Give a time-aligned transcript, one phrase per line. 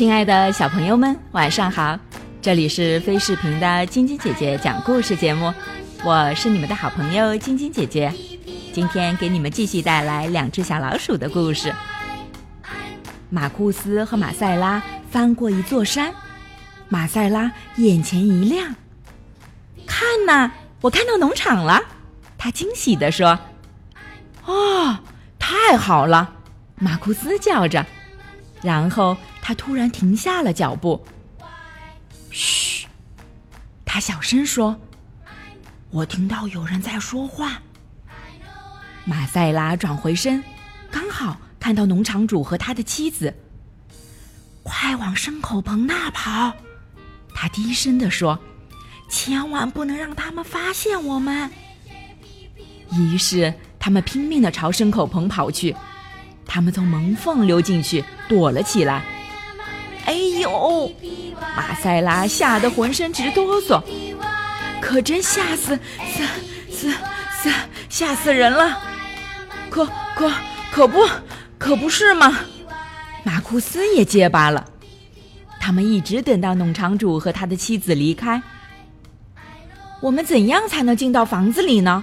[0.00, 2.00] 亲爱的小朋友们，晚上好！
[2.40, 5.52] 这里是飞视频的晶晶姐姐讲故事节目，
[6.02, 8.10] 我是你们的好朋友晶晶姐姐。
[8.72, 11.74] 今天给你们继续带来两只小老鼠的故事。
[13.28, 16.14] 马库斯和马赛拉翻过一座山，
[16.88, 18.74] 马赛拉眼前一亮，
[19.86, 21.78] 看呐，我看到农场了！
[22.38, 23.38] 他惊喜地说
[24.46, 24.98] ：“哦，
[25.38, 26.36] 太好了！”
[26.80, 27.84] 马库斯叫着，
[28.62, 29.14] 然后
[29.50, 31.04] 他突然停下了脚步。
[32.30, 32.86] 嘘，
[33.84, 34.78] 他小声说
[35.90, 37.60] ：“我听到有人在说话。”
[39.04, 40.40] 马赛拉转回身，
[40.88, 43.34] 刚好看到农场主和他的妻子。
[44.62, 46.52] 快往牲口棚那跑！
[47.34, 48.38] 他低声地说
[49.10, 51.50] ：“千万不能让他们发现我们。”
[52.94, 55.74] 于是他们拼命地朝牲口棚跑去。
[56.46, 59.04] 他们从门缝溜进去，躲了起来。
[60.40, 60.92] 有！
[61.56, 63.82] 马赛拉吓得浑身直哆嗦，
[64.80, 65.78] 可真吓死
[66.12, 66.24] 死
[66.70, 66.90] 死
[67.42, 67.50] 死
[67.88, 68.78] 吓死人了！
[69.70, 70.30] 可可
[70.72, 71.08] 可不
[71.58, 72.40] 可不是吗？
[73.22, 74.66] 马库斯也结巴了。
[75.60, 78.42] 他们一直等到农场主和他的妻子离开。
[80.00, 82.02] 我们怎样才能进到房子里呢？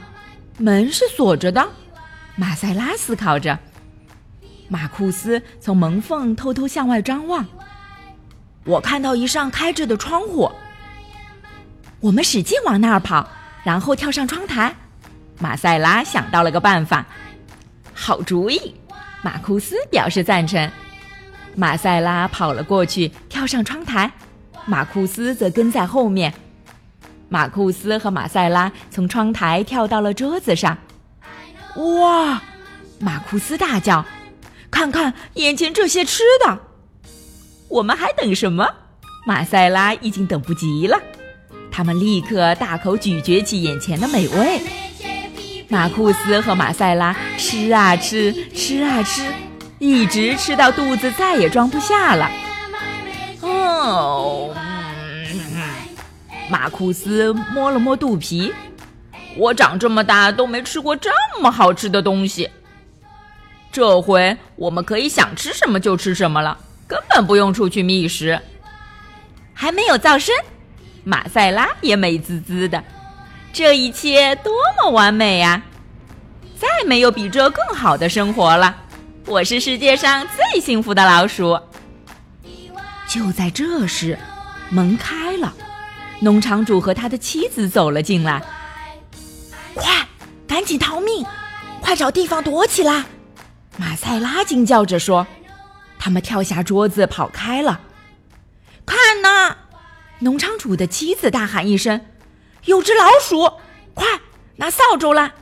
[0.58, 1.68] 门是锁着的。
[2.36, 3.58] 马塞拉思考着。
[4.68, 7.46] 马库斯从门缝偷偷向外张望，
[8.68, 10.52] 我看到一扇开着的窗户。
[12.02, 13.28] 我们使劲往那儿跑，
[13.64, 14.76] 然后跳上窗台。
[15.40, 17.05] 马塞拉想到了个办法，
[17.94, 18.76] 好主意！
[19.23, 20.70] 马库斯表示赞成。
[21.55, 24.11] 马塞拉跑了过去，跳上窗台，
[24.66, 26.34] 马库斯则跟在后面。
[27.30, 30.78] 马库斯和马塞拉从窗台跳到了桌子上。
[31.76, 32.42] 哇！
[32.99, 34.05] 马库斯大叫。
[34.70, 36.60] 看看眼前这些吃的，
[37.70, 38.67] 我们还等什么？
[39.26, 40.98] 马塞拉已经等不及了，
[41.70, 44.61] 他们立刻大口咀嚼起眼前的美味。
[45.67, 49.33] 马库斯和马塞拉吃啊吃，吃啊吃，
[49.80, 52.32] 一直吃到肚子再也装不下了。
[53.42, 54.55] 哦，
[56.49, 58.54] 马库斯摸了摸肚皮，
[59.36, 61.11] 我长这么大都没吃过这
[61.42, 62.49] 么好吃的东西。
[63.73, 68.42] 这回我们可以想吃什么就吃什么了，根本不用出去觅食。
[69.53, 70.33] 还没有噪声，
[71.03, 72.83] 马赛拉也美滋滋的。
[73.52, 75.61] 这一切多么完美呀！
[76.59, 78.75] 再没有比这更好的生活了。
[79.25, 81.59] 我是世界上最幸福的老鼠。
[83.08, 84.17] 就在这时，
[84.69, 85.54] 门开了，
[86.19, 88.42] 农场主和他的妻子走了进来。
[89.73, 90.08] 快，
[90.48, 91.25] 赶紧逃命！
[91.81, 93.05] 快找地方躲起来！
[93.77, 95.25] 马赛拉惊叫着说
[96.08, 97.82] ：“他们跳下桌子跑开了。”
[98.88, 99.58] 看呐！
[100.20, 102.06] 农场主的妻子大喊一声
[102.64, 103.60] ：“有只老鼠！
[103.94, 104.08] 快
[104.56, 105.34] 拿扫帚来！”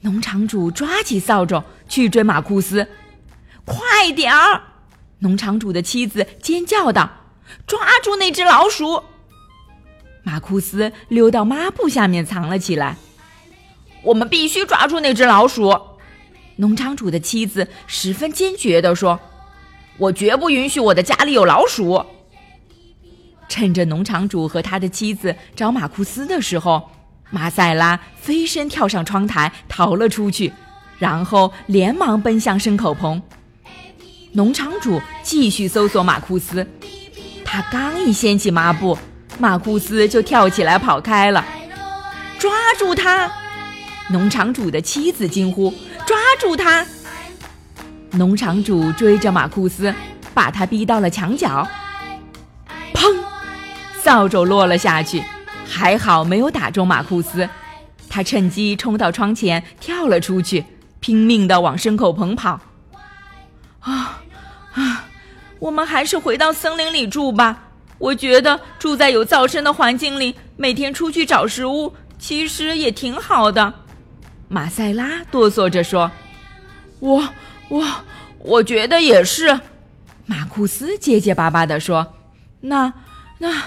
[0.00, 2.88] 农场主抓起扫帚去追马库斯。
[3.66, 4.62] 快点儿！
[5.18, 7.10] 农场主的妻子尖叫道
[7.68, 9.02] ：“抓住那只老鼠！”
[10.24, 12.96] 马库斯溜到抹布下面藏了起来。
[14.04, 15.78] 我们必须抓住那只老鼠！
[16.56, 19.20] 农场主的妻子十分坚决地说
[19.98, 22.04] ：“我绝不允许我的家里有老鼠。”
[23.48, 26.90] 趁着农场主和他的妻子找马库斯的时候，
[27.30, 30.52] 马塞拉飞身跳上窗台逃了出去，
[30.98, 33.22] 然后连忙奔向牲口棚。
[34.32, 36.66] 农场主继续搜索马库斯，
[37.44, 38.98] 他刚一掀起抹布，
[39.38, 41.44] 马库斯就跳起来跑开了。
[42.38, 43.32] 抓住他！
[44.10, 45.72] 农场主的妻子惊呼。
[46.04, 46.86] 抓住他！
[48.16, 49.94] 农场主追着马库斯，
[50.34, 51.66] 把他逼到了墙角。
[52.92, 53.14] 砰！
[54.00, 55.22] 扫帚落了下去，
[55.66, 57.48] 还好没有打中马库斯。
[58.08, 60.64] 他趁机冲到窗前，跳了出去，
[61.00, 62.60] 拼命的往牲口棚跑。
[63.80, 64.22] 啊
[64.74, 65.04] 啊！
[65.58, 67.64] 我们还是回到森林里住吧。
[67.98, 73.72] 我觉得住在有噪声的环境里，每天出去找食物，其实也挺好的。
[74.48, 76.10] 马塞拉哆嗦着说
[77.00, 77.28] ：“我
[77.68, 77.84] 我
[78.38, 79.60] 我觉得也是。”
[80.26, 82.14] 马库斯结结巴巴地说
[82.60, 82.92] ：“那
[83.38, 83.62] 那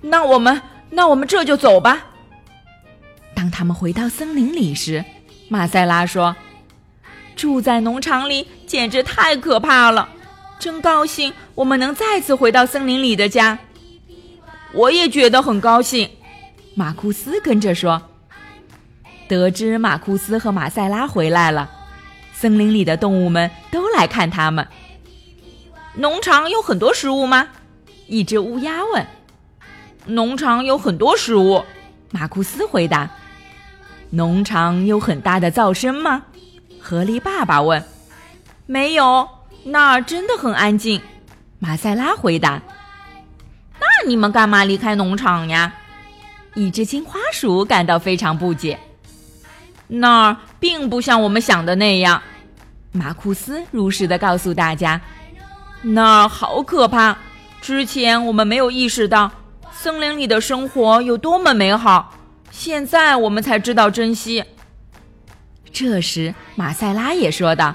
[0.00, 2.06] 那我们那我们这就走吧。”
[3.34, 5.04] 当他们回到森林里时，
[5.48, 6.36] 马塞拉说
[7.34, 10.08] ：“住在农场里简直太可怕了，
[10.58, 13.58] 真高兴我们能再次回到森林里的家。”
[14.72, 16.08] 我也觉得很高兴，
[16.74, 18.00] 马库斯跟着说。
[19.26, 21.70] 得知马库斯和马塞拉回来了，
[22.44, 24.68] 森林里的动物们都来看他们。
[25.94, 27.48] 农场有很多食物吗？
[28.06, 29.06] 一只乌鸦问。
[30.04, 31.64] 农场有很多食物，
[32.10, 33.08] 马库斯回答。
[34.10, 36.24] 农场有很大的噪声吗？
[36.78, 37.82] 河狸爸爸问。
[38.66, 39.26] 没有，
[39.62, 41.00] 那儿真的很安静。
[41.58, 42.60] 马塞拉回答。
[43.80, 45.72] 那你们干嘛离开农场呀？
[46.52, 48.78] 一只金花鼠感到非常不解。
[49.86, 52.22] 那儿并不像我们想的那样，
[52.94, 54.98] 马库斯如实的告诉大家。
[55.82, 57.18] 那好可怕！
[57.60, 59.30] 之前我们没有意识到
[59.72, 62.14] 森林里的生活有多么美好，
[62.50, 64.44] 现在我们才知道珍惜。
[65.72, 67.74] 这时，马塞拉也说道：“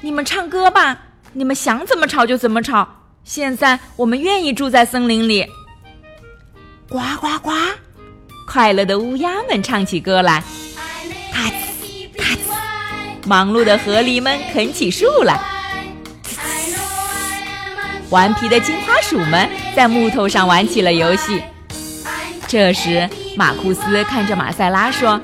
[0.00, 0.98] 你们唱歌吧，
[1.32, 2.86] 你们想怎么吵就怎么吵。
[3.24, 5.46] 现在我们愿意住在森林里。”
[6.88, 7.50] 呱呱呱！
[8.46, 10.42] 快乐的乌鸦们唱起歌来，
[13.30, 15.40] 忙碌的河狸们啃起树来。
[18.08, 21.40] 顽皮的金花鼠们在木头上玩起了游戏。
[22.48, 25.20] 这时，马库斯看着马塞拉说：“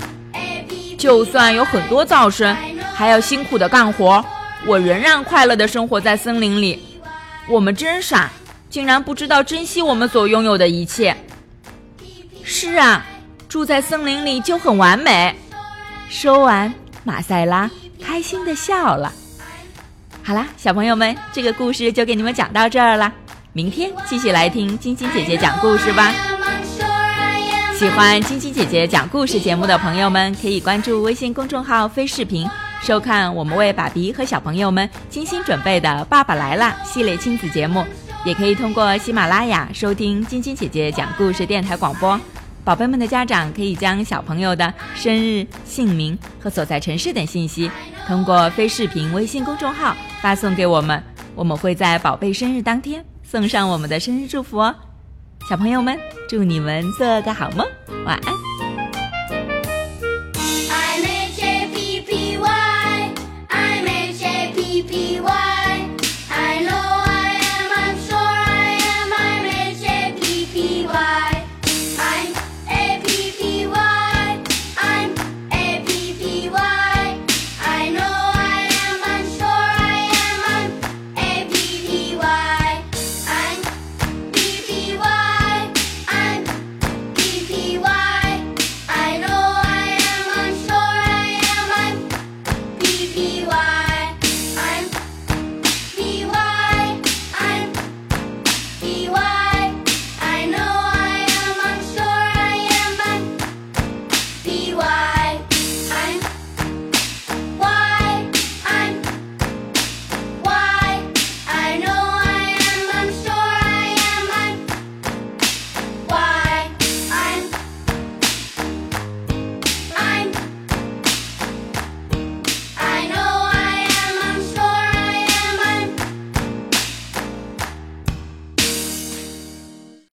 [0.97, 2.57] 就算有很多噪声，
[2.95, 4.25] 还要辛苦的干活，
[4.67, 7.01] 我仍然快乐的生活在森林里。
[7.49, 8.31] 我们真傻，
[8.71, 11.17] 竟然不知道珍惜我们所拥有的一切。”
[12.45, 13.05] 是啊，
[13.49, 15.35] 住在森林里就很完美。
[16.09, 17.69] 说完，马塞拉
[18.17, 19.13] 开心的笑了。
[20.23, 23.13] 好啦，小朋友们，这个故事就给你们讲到这儿了。
[23.53, 26.15] 明天继续来听晶晶姐姐讲故事吧。
[27.79, 32.49] 喜欢晶晶姐姐讲故事节目的朋友们，可以关注微信公众号“飞视频”，
[32.83, 37.85] 收看我们为爸比和小朋友们精心准备的《爸爸来了》系列亲子节目。
[38.25, 42.19] 也可以通过喜马拉雅收听晶晶姐姐讲故事电台广播。
[42.67, 47.71] 宝贝们的家长可以将小朋友的生日、姓名和所在城市等信息，
[48.09, 51.01] 通过非视频微信公众号发送给我们，
[51.37, 54.75] 我们会在宝贝生日当天送上我们的生日祝福哦。
[55.49, 55.97] 小朋友们，
[56.29, 57.65] 祝你们做个好梦，
[58.05, 58.66] 晚安。